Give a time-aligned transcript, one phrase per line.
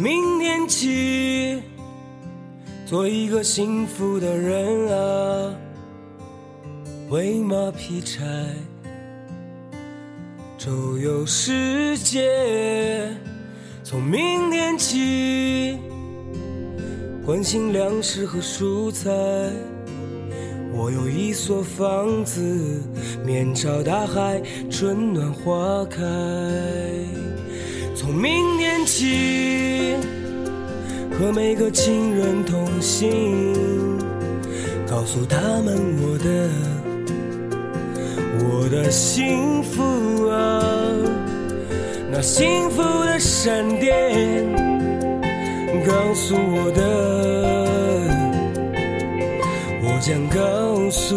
[0.00, 1.60] 明天起，
[2.86, 5.54] 做一个幸福的人啊，
[7.10, 8.24] 喂马劈柴，
[10.56, 13.10] 周游世界。
[13.82, 15.76] 从明天起，
[17.26, 19.10] 关心粮食和蔬菜。
[20.72, 22.80] 我有一所房子，
[23.26, 25.98] 面朝大海，春暖花开。
[28.08, 29.94] 从明天起，
[31.12, 33.52] 和每个亲人通信，
[34.88, 36.48] 告诉他们我的
[38.40, 40.64] 我的幸福啊，
[42.10, 43.92] 那幸福的闪电，
[45.86, 46.80] 告诉我的，
[49.82, 51.14] 我将告诉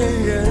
[0.00, 0.49] 人人。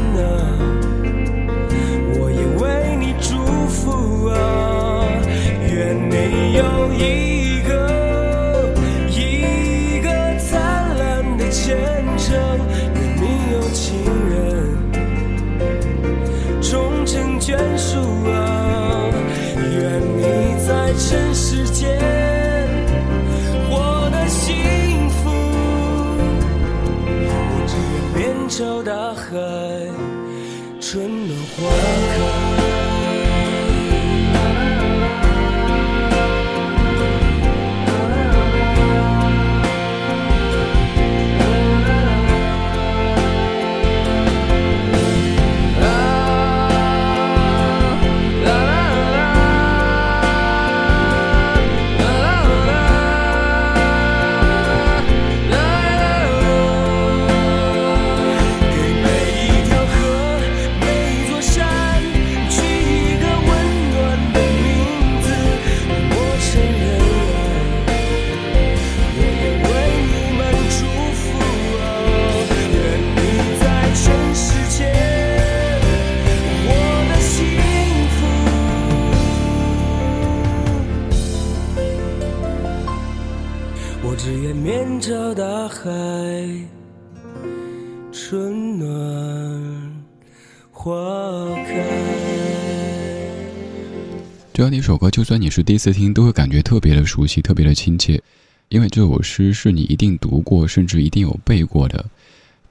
[94.60, 98.22] 这样的一首歌，就算你是第一次听，都会感觉特别的熟悉，特别的亲切，
[98.68, 102.06] 因为这首诗是你一定读过，甚至一定有背过的。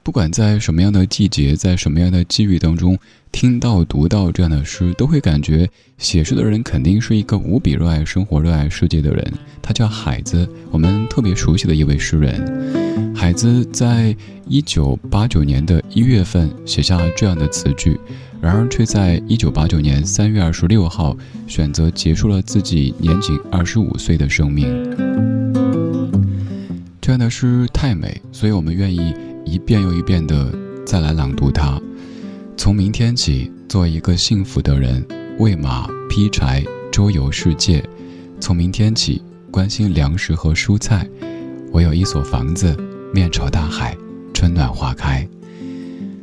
[0.09, 2.97] 不管在什么样的季节，在什么样的机遇当中
[3.31, 9.31] 听到、读到这样的诗，都会感觉写诗的人肯定是一个无比热爱生活、热爱世界的人。
[9.61, 13.13] 他叫海子，我们特别熟悉的一位诗人。
[13.15, 14.15] 海子在
[14.47, 17.99] 一九八九年的一月份写下了这样的词句。
[18.41, 21.15] 然而，却在一九八九年三月二十六号
[21.45, 25.08] 选择结束了自己年仅二十五岁的生命。
[27.09, 30.53] 这样的诗太美，所以我们愿意一遍又一遍的
[30.85, 31.81] 再来朗读它。
[32.55, 35.03] 从明天起，做一个幸福的人，
[35.39, 37.83] 喂马、劈柴、周游世界。
[38.39, 41.03] 从明天起，关心粮食和蔬菜。
[41.71, 42.77] 我有一所房子，
[43.11, 43.97] 面朝大海，
[44.31, 45.27] 春暖花开。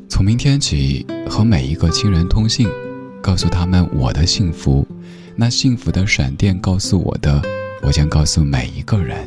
[0.09, 2.69] 从明天起，和每一个亲人通信，
[3.21, 4.87] 告诉他们我的幸福。
[5.35, 7.43] 那幸福的闪电告诉我的，
[7.83, 9.27] 我将告诉每一个人。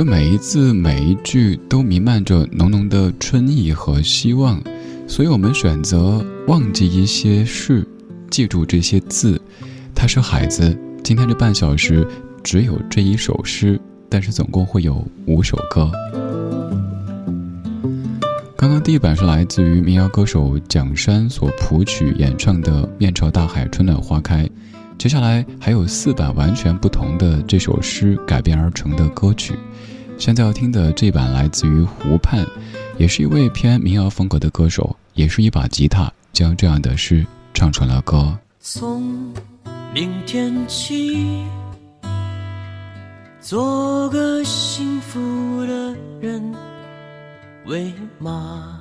[0.00, 4.58] 这每一字每一句都弥漫着浓浓的春意和希望，
[5.06, 7.86] 所以我们选择忘记一些事，
[8.30, 9.38] 记住这些字。
[9.94, 10.74] 他是海子，
[11.04, 12.08] 今天这半小时
[12.42, 15.92] 只有这一首诗，但是总共会有五首歌。
[18.56, 24.46] 刚刚第一版是来自于民谣歌手蒋山所谱曲演唱的《面朝大海，春暖花开》，
[25.00, 29.54] 接下来还有四版完全不同的这首诗改编而成的歌曲。
[30.18, 32.46] 现在要听的这版来自于湖畔，
[32.98, 38.38] 也是一位偏民谣风格的歌手，也是一把吉他将这样的诗唱成了歌。
[38.60, 39.32] 从
[39.94, 41.46] 明天起，
[43.40, 45.18] 做个幸福
[45.64, 46.54] 的人。
[47.64, 48.78] 为马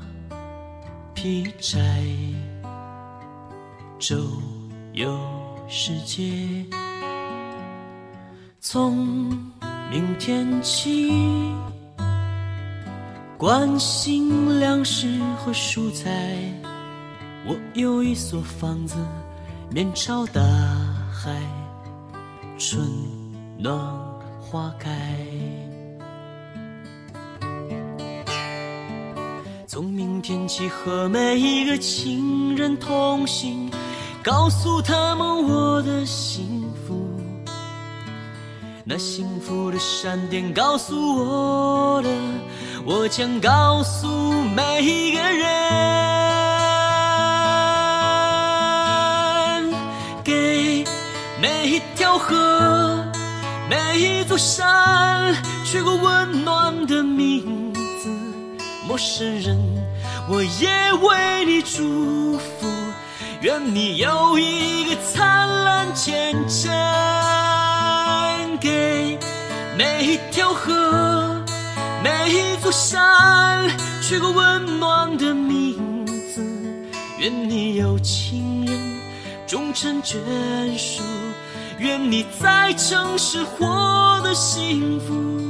[1.13, 1.79] 劈柴，
[3.97, 4.17] 周
[4.91, 5.17] 游
[5.71, 6.33] 世界。
[8.59, 9.29] 从
[9.91, 11.11] 明天起，
[13.37, 16.09] 关心粮食和蔬菜。
[17.45, 18.95] 我有一所房子，
[19.69, 20.41] 面朝大
[21.13, 21.39] 海，
[22.57, 22.83] 春
[23.59, 23.77] 暖
[24.41, 24.89] 花开。
[29.67, 33.69] 从明天起和每一个亲人同行，
[34.23, 37.19] 告诉他们我的幸福。
[38.83, 42.09] 那幸福的闪电告诉我的，
[42.85, 44.07] 我将告诉
[44.55, 45.47] 每一个人。
[50.23, 50.83] 给
[51.39, 53.03] 每一条河，
[53.69, 58.09] 每一座山，取个温暖的名字。
[58.87, 59.57] 陌生人，
[60.27, 62.58] 我也为你祝福，
[63.41, 66.69] 愿你有一个灿烂前程。
[68.59, 69.17] 给
[69.77, 71.41] 每一条河，
[72.03, 73.69] 每一座山，
[74.01, 76.43] 取个温暖的名字，
[77.17, 78.77] 愿你有情人
[79.47, 80.17] 终成眷
[80.77, 81.01] 属，
[81.77, 85.48] 愿你在城市活得幸福。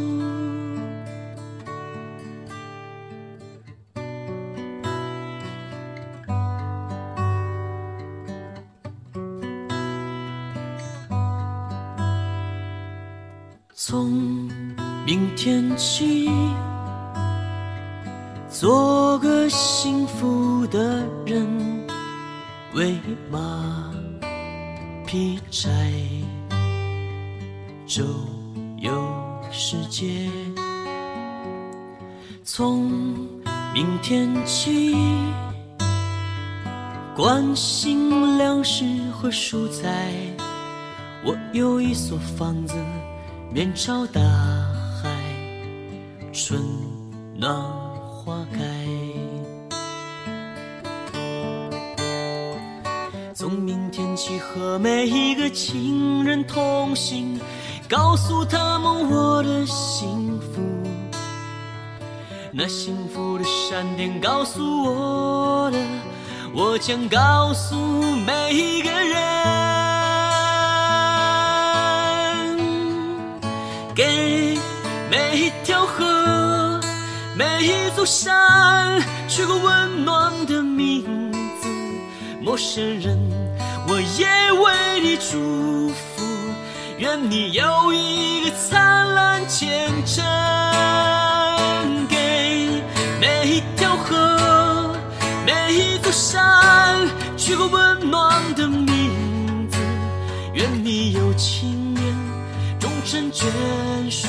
[39.40, 40.12] 蔬菜。
[41.24, 42.76] 我有一所房子。
[43.52, 44.22] 面朝大
[45.02, 45.10] 海，
[46.32, 46.62] 春
[47.36, 47.52] 暖
[48.06, 48.60] 花开。
[53.34, 57.40] 从明天起和每一个亲人同行，
[57.90, 60.62] 告诉他们我的幸福。
[62.52, 65.80] 那幸福的闪电告诉我的，
[66.54, 69.20] 我将告诉每一个人。
[73.96, 74.58] 给
[75.10, 76.80] 每一条河，
[77.36, 81.32] 每一座山，取个温暖的名
[81.62, 81.68] 字。
[82.42, 83.18] 陌生人，
[83.88, 86.24] 我也为你祝福，
[86.98, 90.24] 愿你有一个灿烂前程。
[92.08, 92.82] 给
[93.20, 94.89] 每一条河，
[95.50, 99.80] 每一座山，取个温暖的名字，
[100.54, 102.04] 愿你有情人
[102.80, 102.88] 终。
[103.04, 103.48] 成眷
[104.12, 104.28] 属，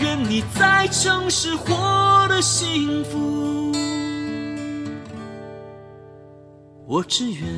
[0.00, 3.70] 愿你在城市活得幸福。
[6.88, 7.48] 我只愿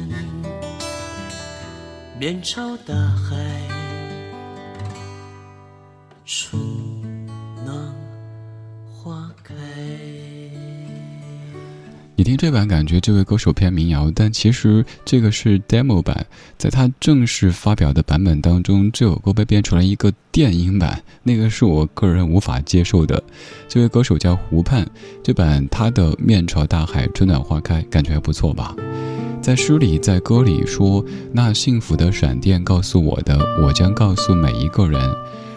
[2.21, 3.35] 面朝大海，
[6.27, 6.61] 春
[12.25, 16.27] 听这版，感觉这位歌手偏民谣，但其实这个是 demo 版，
[16.57, 23.23] 在他正式发表的版本当中，这首歌被变成了一个电音版，那个是我个人无法接受的。
[23.69, 24.89] 这位歌手叫湖畔，
[25.23, 28.75] 这版他的面朝大海，春暖花开，感觉还不错吧？
[29.43, 34.99] 在诗里，在歌里说，那幸福的闪电告诉我的，我将告诉每一个人。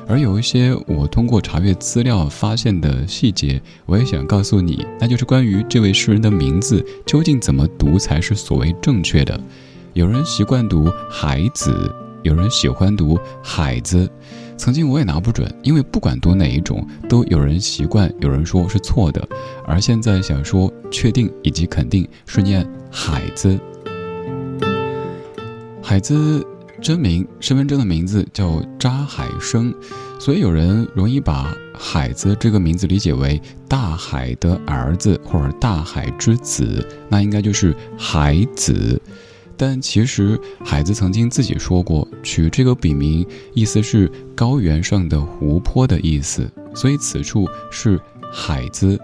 [0.07, 9.39] 而有一些我通过查阅资料发现的细节，我也想告诉你，那就是关于这位诗人的名字究竟怎么读才是所谓正确的。
[9.93, 14.09] 有人习惯读海子，有人喜欢读海子。
[14.55, 19.27] 曾经我也拿不准，因为不管读哪一种，都有人习惯，有人说是错的。
[19.65, 23.59] 而现在想说确定以及肯定是念海子，
[25.81, 26.45] 海子。
[26.81, 29.73] 真名身份证的名字叫扎海生，
[30.19, 39.01] 所以有人容易把海子这个名字理解为大海的儿子或者大海之子，那应该就是海子。
[39.59, 47.99] 但其实海子曾经自己说过，取这个笔名意思是高原上的湖泊的意思，所以此处是
[48.31, 48.99] 海子。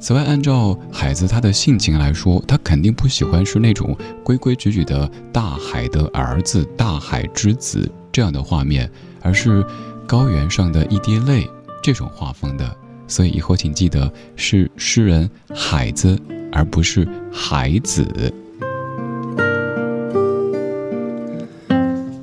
[0.00, 8.90] 此外，按照海子他的性情来说，他肯定不喜欢是那种规规矩矩的大海的儿子、大海之子这样的画面，
[9.20, 9.62] 而是
[10.06, 11.46] 高原上的一滴泪
[11.82, 12.74] 这种画风的。
[13.06, 16.18] 所以以后请记得是诗人海子，
[16.50, 18.32] 而不是海子。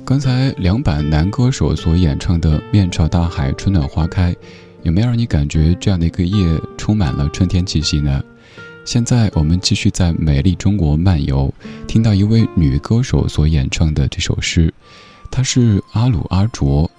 [0.04, 4.32] 刚才两版男歌手所演唱的《面朝大海，春暖花开》。
[4.82, 8.22] 有没有让你感觉这样的一个夜充满了春天气息呢？
[8.84, 11.52] 现在我们继续在美丽中国漫游，
[11.86, 14.72] 听到一位女歌手所演唱的这首诗，
[15.30, 16.90] 她是阿鲁阿卓，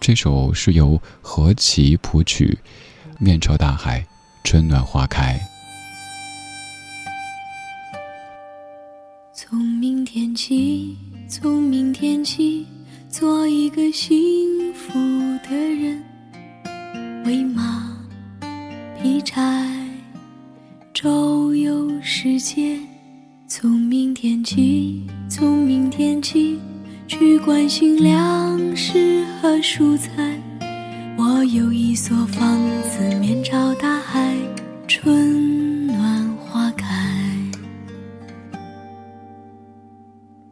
[0.00, 2.58] 这首是由何其谱曲，
[3.20, 4.04] 《面朝大海，
[4.42, 5.38] 春暖花开》。
[9.32, 10.96] 从明天起，
[11.28, 12.66] 从明天起，
[13.08, 14.10] 做一个幸
[14.74, 14.94] 福
[15.48, 16.02] 的人。
[17.26, 17.92] 喂马，
[19.02, 19.42] 劈柴，
[20.94, 22.78] 周游世界。
[23.48, 26.60] 从明天起，从明天起，
[27.08, 30.40] 去关心粮食和蔬菜。
[31.18, 34.32] 我有一所房子，面朝大海，
[34.86, 36.86] 春暖花开。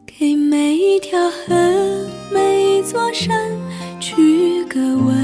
[0.05, 1.55] 给每一条河，
[2.33, 3.49] 每一座山，
[4.01, 5.14] 取个温。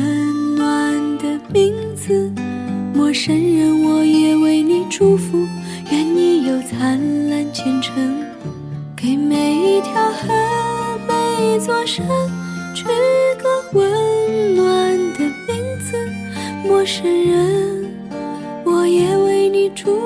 [3.21, 5.45] 陌生人，我也为你祝福，
[5.91, 6.99] 愿你有灿
[7.29, 7.93] 烂前程。
[8.97, 10.33] 给每一条河，
[11.07, 11.13] 每
[11.55, 12.03] 一座山，
[12.73, 12.83] 取
[13.37, 15.95] 个温暖的名字，
[16.65, 17.93] 陌生人，
[18.65, 20.00] 我也为你祝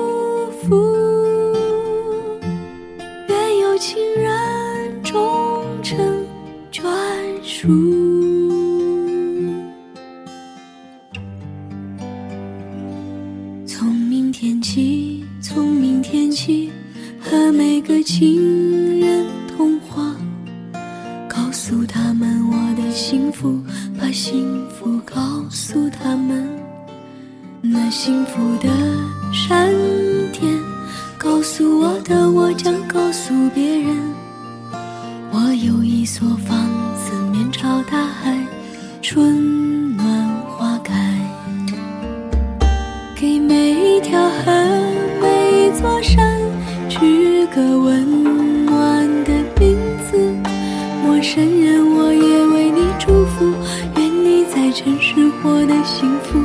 [51.16, 53.50] 陌生人，我也为你祝福，
[53.96, 56.38] 愿你在城市活得幸福。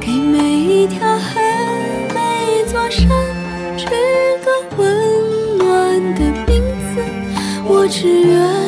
[0.00, 1.40] 给每一条河，
[2.14, 2.20] 每
[2.52, 3.08] 一座山，
[3.76, 3.84] 取
[4.44, 6.62] 个温暖的名
[6.94, 7.02] 字，
[7.66, 8.65] 我只愿。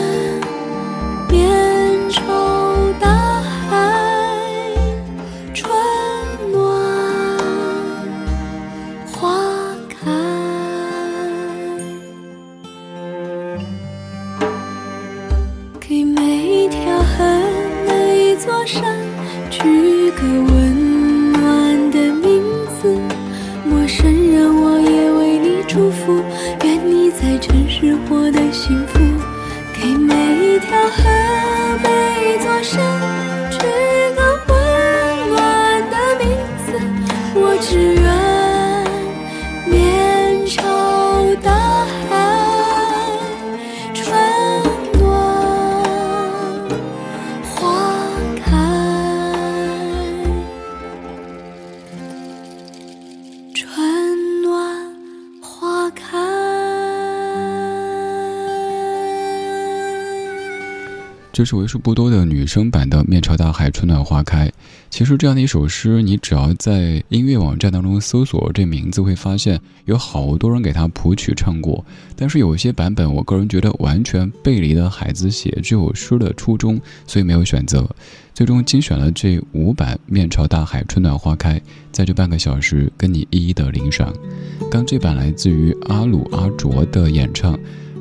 [61.38, 64.48] 这是为数不多的女生版的《面朝大海，春暖花开》。
[64.90, 71.84] 其实这样的一首诗，你只要在音乐网站当中搜索这名字，会发现有好多人给他谱曲唱过。
[72.16, 76.76] 但是有一些版本，我个人觉得完全背离了海子写这首诗的初衷，
[77.06, 77.88] 所以没有选择。
[78.34, 81.56] 最终精选了这五版《面朝大海，春暖花开》，
[81.92, 84.12] 在这半个小时跟你一一的领赏。
[84.68, 87.56] 刚这版来自于阿鲁阿卓的演唱。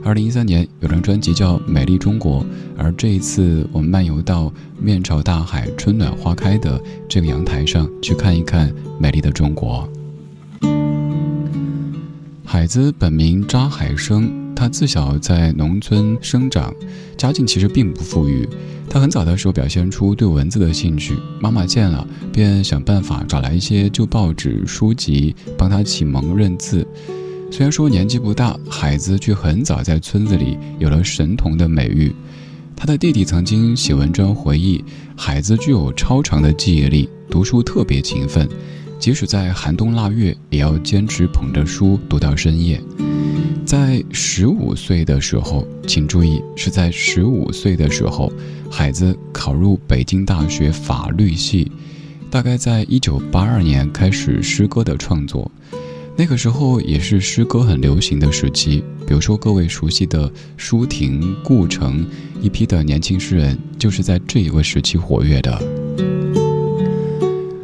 [0.07, 2.41] 二零一三年有张专辑叫《美丽中国》，
[2.77, 4.49] 而这一次我们漫游到
[4.79, 9.85] 面朝大海、春暖花开的这个阳台上去看一看美丽的中国。
[12.45, 16.73] 海子本名扎海生，他自小在农村生长，
[17.17, 18.47] 家境其实并不富裕。
[18.89, 26.87] 他很早的时候表现出对文字的兴趣，妈妈见了便想办法找来一些旧报纸、书籍，帮他启蒙认字。
[27.49, 32.13] 虽然说年纪不大，海子却很早在村子里有了神童的美誉。
[32.75, 34.83] 他的弟弟曾经写文章回忆，
[35.15, 38.47] 海子具有超长的记忆力，读书特别勤奋，
[38.99, 42.79] 即使在寒冬腊月，也要坚持捧着书读到深夜。
[43.65, 48.31] 在十五岁的时候，请注意，是在十五岁的时候，
[48.69, 51.71] 海子考入北京大学法律系。
[52.29, 55.49] 大概在一九八二年开始诗歌的创作，
[56.17, 58.83] 那个时候也是诗歌很流行的时期。
[59.05, 62.03] 比如说各位熟悉的舒婷、顾城，
[62.41, 65.61] 一批的年轻诗人就是在这一个时期活跃的。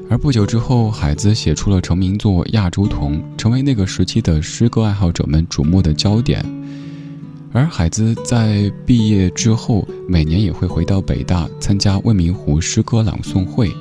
[0.07, 6.45] 而不久之后，海子写出了成名作《亚洲童》，成为那个时期的诗歌爱好者们瞩目的焦点。
[7.51, 13.72] 而海子在毕业之后，每年也会回到北大参加未名湖诗歌朗诵会。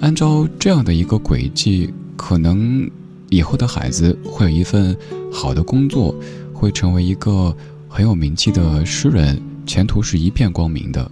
[0.00, 2.88] 按照这样的一个轨迹，可能
[3.30, 4.96] 以后的海子会有一份
[5.32, 6.14] 好的工作，
[6.52, 7.54] 会成为一个
[7.88, 11.10] 很有名气的诗人，前途是一片光明的。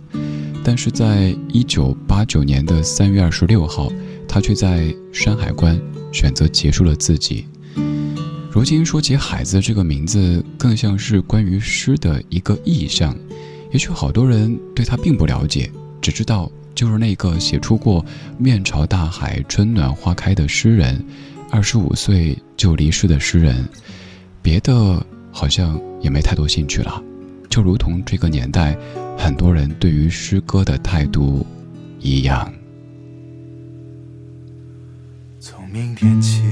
[0.64, 3.90] 但是在一九八九年的三月二十六号。
[4.28, 5.80] 他却在山海关
[6.12, 7.46] 选择结束了自己。
[8.50, 13.16] 如今说起海子这个名字，更像是关于诗的一个意象。
[13.72, 15.70] 也许好多人对他并不了解，
[16.02, 18.04] 只知道就是那个写出过
[18.36, 21.02] “面朝大海，春暖花开”的诗人，
[21.56, 23.66] 二十五岁就离世的诗人。
[24.42, 27.02] 别的好像也没太多兴趣了，
[27.48, 28.76] 就如同这个年代
[29.16, 31.46] 很多人对于诗歌的态度
[31.98, 32.52] 一样。
[35.40, 36.42] 从明天起，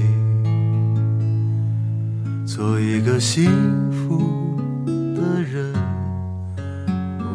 [2.43, 3.45] 做一个幸
[3.91, 4.59] 福
[5.13, 5.71] 的人，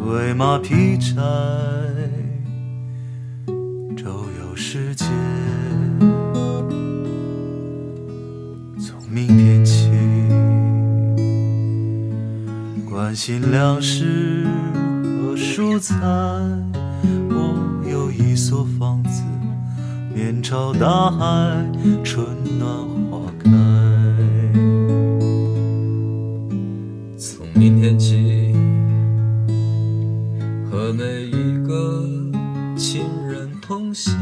[0.08, 1.14] 为马劈柴，
[3.96, 5.06] 周游世界。
[9.12, 9.90] 明天起，
[12.88, 14.46] 关心粮食
[15.02, 15.96] 和蔬菜，
[17.28, 19.24] 我有一所房子。
[20.14, 21.66] 面朝大海，
[22.04, 22.24] 春
[22.56, 22.72] 暖
[23.10, 23.50] 花开。
[27.18, 28.54] 从明天起，
[30.70, 32.06] 和每一个
[32.76, 34.14] 亲人同行，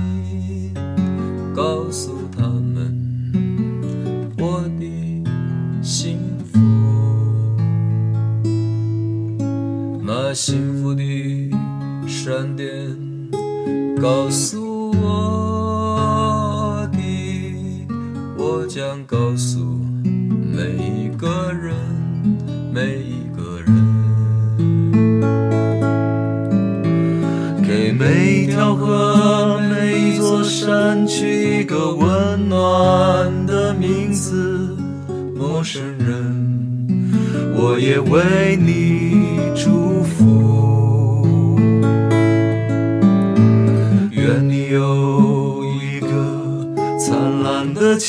[10.40, 11.02] 幸福的
[12.06, 12.64] 闪电，
[14.00, 16.88] 告诉我。
[16.92, 16.98] 的，
[18.36, 19.58] 我将告诉
[20.04, 21.74] 每一个人，
[22.72, 23.74] 每一个人，
[27.60, 34.76] 给每一条河、每一座山取一个温暖的名字。
[35.36, 37.10] 陌生人，
[37.56, 39.37] 我也为你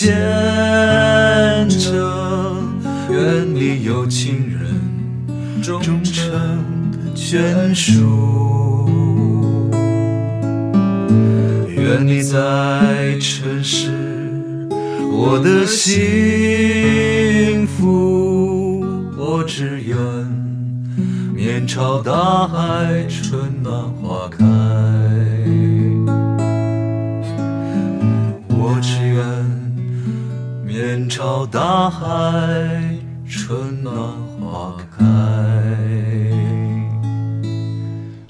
[0.01, 2.79] 见证
[3.12, 6.63] 愿你有情人终成
[7.13, 8.89] 眷属
[11.67, 13.89] 愿你在尘世
[15.12, 16.07] 我的幸
[17.67, 18.79] 福
[19.17, 19.97] 我只愿
[21.35, 23.05] 面朝大海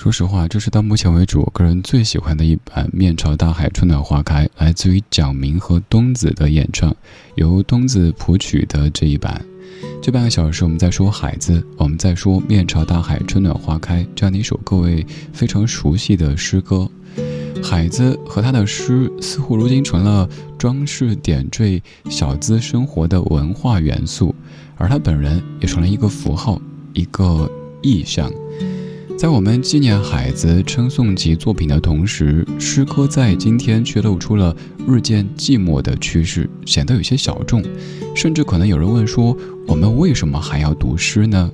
[0.09, 6.91] 说实话，这是到目前为止我个人最喜欢的一版《面朝大海，春暖花开》，来自于蒋明和东子的演唱，
[7.35, 9.39] 由东子谱曲的这一版。
[10.01, 16.89] 这半个小时，我们在说海子，我们在说《面朝大海，春暖花开》这样的一首各位非常熟悉的诗歌。
[17.61, 24.33] 海子和他的诗，似乎如今成了装饰点缀小资生活的文化元素，
[24.75, 26.59] 而他本人也成了一个符号，
[26.93, 27.47] 一个
[27.83, 28.27] 意象。
[29.19, 34.55] 在我们纪念海子、称颂其作品的同时，诗歌在今天却露出了
[34.87, 37.61] 日渐寂寞的趋势，显得有些小众。
[38.15, 39.35] 甚至可能有人问说：
[39.67, 41.51] 我们为什么还要读诗呢？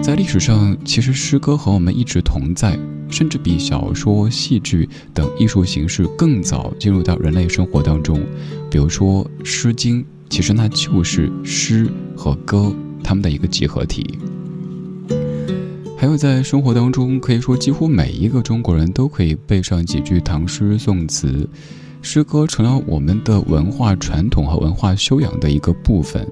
[0.00, 2.78] 在历史上，其实诗歌和我们一直同在，
[3.10, 8.24] 甚至比小说、戏剧等艺术形式更早进入到人类生活当中。
[8.70, 12.72] 比如说《诗经》，其实那就是诗和歌
[13.02, 14.20] 它们的一个集合体。
[15.98, 21.48] 还有在生活当中，可以说几乎每一个中国人都可以背上几句唐诗宋词，
[22.02, 26.28] 诗歌成了我们的文化传统和文化修养的一个部分。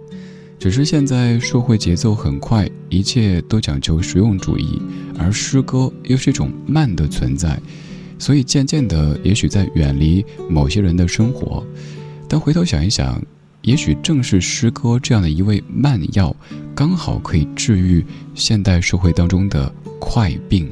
[0.59, 4.81] 只是现在社会节奏很快，一切都讲究实用主义，
[5.19, 7.59] 而诗歌又是一种慢的存在，
[8.19, 11.67] 所以渐渐的，也许在远离某些人的生活。
[12.29, 13.21] 但回头想一想，
[13.65, 16.37] 也许正是诗歌这样的一味慢药，
[16.75, 20.71] 刚好可以治愈现代社会当中的快病。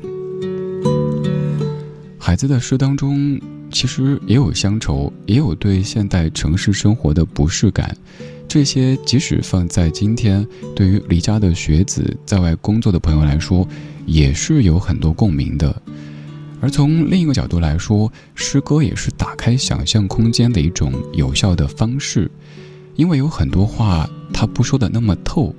[2.19, 7.97] 海子的诗当中，其实也有乡愁，也有对现代城市生活的不适感。
[8.47, 13.67] 这些即使放在今天，对于离家的学子、在外工作的朋友来说，
[14.05, 15.75] 也是有很多共鸣的。
[16.61, 22.31] 而从另一个角度来说，诗歌也是打开想象空间的一种有效的方式，
[22.95, 25.55] 因为有很多话他不说的那么透，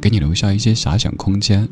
[0.00, 1.68] 给你留下一些遐想空间，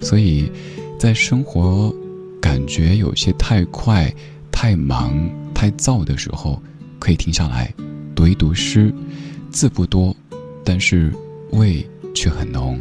[0.00, 0.50] 所以，
[0.98, 1.94] 在生活
[2.40, 4.12] 感觉有些太快、
[4.50, 5.14] 太忙、
[5.54, 6.60] 太燥的时候，
[6.98, 7.72] 可以停下来，
[8.14, 8.92] 读一读诗。
[9.50, 10.14] 字不多，
[10.64, 11.10] 但是
[11.52, 12.78] 味却很浓。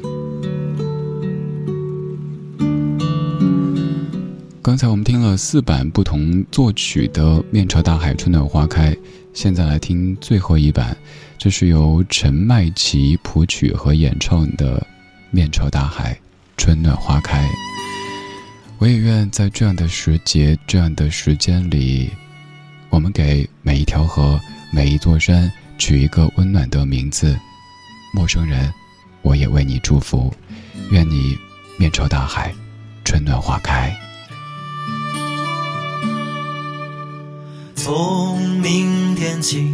[4.61, 8.91] 刚才我们听了四版不同作曲的《面朝大海，春暖花开》，
[9.31, 10.97] 现在来听最后一版，
[11.37, 14.79] 这是由陈麦琪谱曲和演唱的
[15.29, 16.17] 《面朝大海，
[16.57, 17.43] 春暖花开》。
[18.79, 22.09] 我也愿在这样的时节、这样的时间里，
[22.89, 24.39] 我们给每一条河、
[24.71, 25.51] 每一座山。
[25.77, 27.37] 取一个温暖的名字，
[28.13, 28.73] 陌生人，
[29.23, 30.33] 我也为你祝福，
[30.89, 31.37] 愿你
[31.77, 32.49] 面朝大海，
[33.03, 33.93] 春暖花开。
[37.75, 39.69] 从明天起，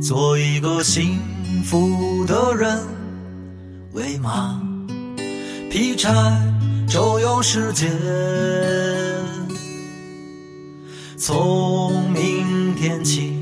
[0.00, 1.18] 做一个幸
[1.64, 2.78] 福的人，
[3.92, 4.60] 喂马，
[5.70, 6.10] 劈柴，
[6.88, 7.90] 周游世界。
[11.16, 13.36] 从明天起。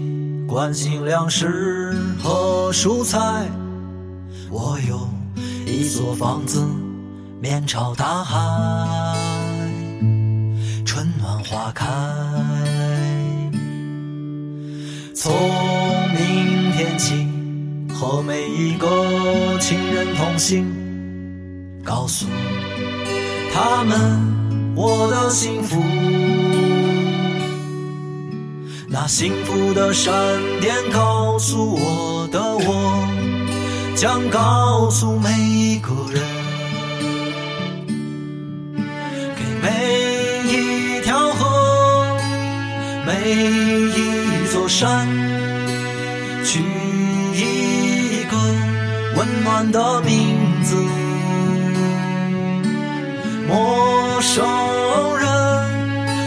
[0.49, 1.93] 关心粮食
[2.23, 3.19] 和蔬菜，
[4.49, 5.07] 我有
[5.67, 6.65] 一座房子，
[7.43, 9.19] 面朝大海，
[10.87, 11.85] 春暖花开。
[15.13, 15.35] 从
[16.15, 16.46] 明
[16.77, 17.27] 天起，
[17.95, 18.87] 和每一个
[19.59, 20.71] 亲人同行，
[21.83, 22.27] 告诉
[23.51, 25.83] 他们我的幸福。
[28.89, 30.13] 那幸福的闪
[30.61, 33.09] 电告诉我的我，
[33.95, 36.23] 将告诉每一个人，
[39.35, 42.19] 给每一条河，
[43.07, 45.09] 每一座山，
[46.47, 46.61] 取
[47.35, 48.37] 一个
[49.17, 50.77] 温暖的名字，
[53.49, 54.47] 陌生
[55.19, 55.27] 人，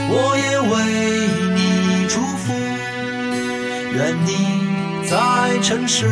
[0.10, 0.74] 我也为
[1.56, 2.52] 你祝福。
[3.96, 4.30] 愿你
[5.10, 6.06] 在城市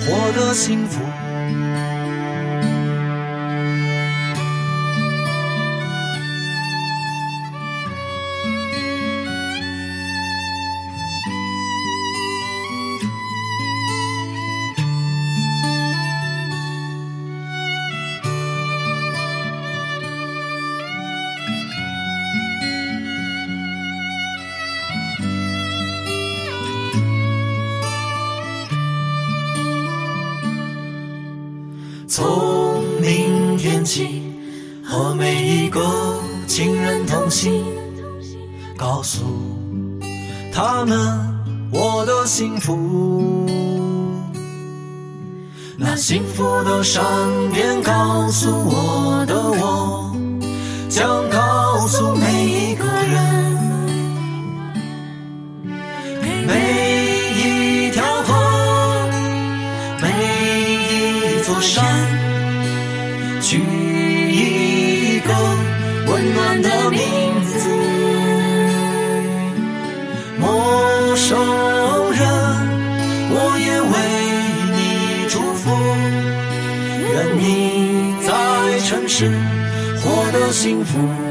[0.00, 1.00] 获得幸福。
[38.76, 39.22] 告诉
[40.52, 40.98] 他们
[41.70, 43.46] 我的幸福。
[45.76, 47.04] 那幸福的闪
[47.52, 50.16] 电告诉我的我，
[50.88, 53.28] 将告诉每一个人。
[61.60, 61.84] 山，
[63.42, 63.77] 取一
[79.20, 79.28] 是
[79.96, 81.27] 活得幸福。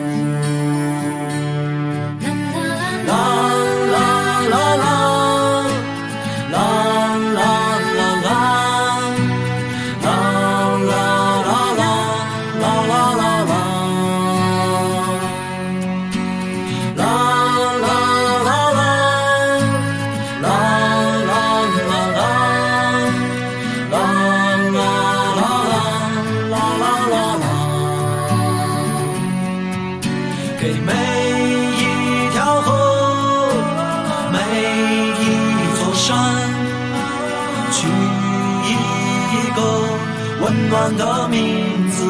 [30.67, 30.91] 给每
[31.77, 31.81] 一
[32.33, 32.67] 条河，
[34.33, 34.37] 每
[35.23, 35.23] 一
[35.79, 36.11] 座山，
[37.71, 37.87] 取
[38.67, 38.69] 一
[39.55, 39.59] 个
[40.41, 41.39] 温暖的名
[41.89, 42.03] 字。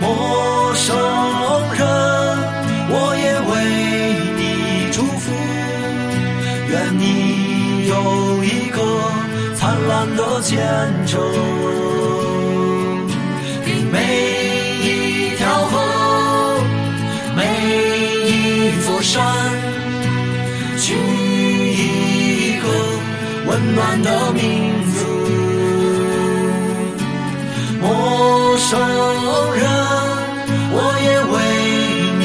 [0.00, 0.96] 陌生
[1.74, 1.80] 人，
[2.92, 3.52] 我也为
[4.38, 4.40] 你
[4.92, 5.32] 祝福，
[6.68, 7.92] 愿你有
[8.44, 8.78] 一个
[9.56, 10.54] 灿烂的前
[11.04, 11.49] 程。
[24.02, 24.40] 的名
[24.90, 25.06] 字。
[27.80, 28.78] 陌生
[29.56, 29.64] 人，
[30.72, 31.34] 我也为
[32.18, 32.22] 你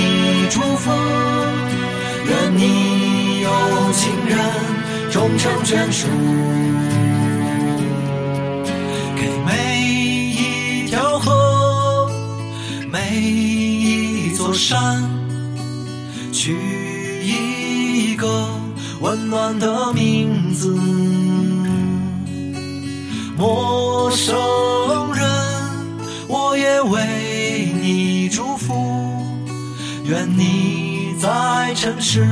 [0.50, 0.92] 祝福，
[2.28, 3.50] 愿你有
[3.94, 4.38] 情人
[5.12, 6.08] 终成眷属。
[9.16, 9.50] 给每
[9.82, 12.10] 一条河，
[12.92, 15.02] 每一座山，
[16.32, 16.58] 取
[17.24, 18.28] 一个
[19.00, 20.78] 温暖的名字。
[23.38, 24.34] 陌生
[25.14, 25.30] 人，
[26.28, 28.74] 我也为你祝福，
[30.06, 32.26] 愿你在尘世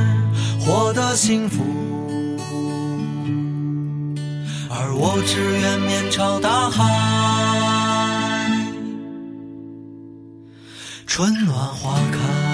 [0.60, 1.62] 获得幸福，
[4.70, 6.82] 而我只愿面朝大海，
[11.06, 12.53] 春暖花开。